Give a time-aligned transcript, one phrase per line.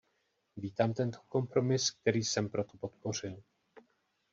[0.57, 3.43] Vítám tento kompromis, který jsem proto podpořil.